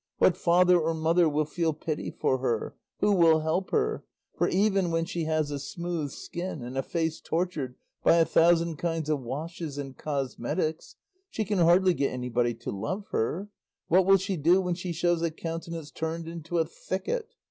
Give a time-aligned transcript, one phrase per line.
[0.17, 2.75] What father or mother will feel pity for her?
[3.01, 4.03] Who will help her?
[4.35, 8.25] For, if even when she has a smooth skin, and a face tortured by a
[8.25, 10.95] thousand kinds of washes and cosmetics,
[11.29, 13.49] she can hardly get anybody to love her,
[13.89, 17.35] what will she do when she shows a countenance turned into a thicket?